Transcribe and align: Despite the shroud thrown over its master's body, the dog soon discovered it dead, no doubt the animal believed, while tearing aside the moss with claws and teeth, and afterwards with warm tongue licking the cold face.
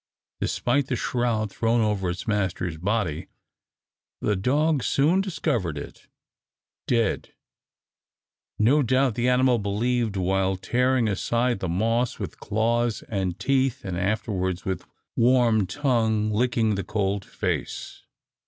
Despite 0.39 0.87
the 0.87 0.95
shroud 0.95 1.51
thrown 1.51 1.81
over 1.81 2.09
its 2.09 2.25
master's 2.27 2.75
body, 2.77 3.27
the 4.19 4.35
dog 4.35 4.81
soon 4.81 5.21
discovered 5.21 5.77
it 5.77 6.07
dead, 6.87 7.35
no 8.57 8.81
doubt 8.81 9.13
the 9.13 9.29
animal 9.29 9.59
believed, 9.59 10.17
while 10.17 10.55
tearing 10.57 11.07
aside 11.07 11.59
the 11.59 11.69
moss 11.69 12.17
with 12.17 12.39
claws 12.39 13.03
and 13.09 13.37
teeth, 13.37 13.85
and 13.85 13.95
afterwards 13.95 14.65
with 14.65 14.87
warm 15.15 15.67
tongue 15.67 16.31
licking 16.31 16.73
the 16.73 16.83
cold 16.83 17.23
face. 17.23 18.01